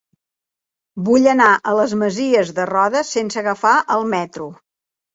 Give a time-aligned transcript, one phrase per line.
[1.09, 4.53] Vull anar a les Masies de Roda sense agafar el metro.